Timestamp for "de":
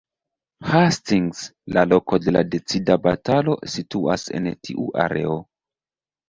2.23-2.33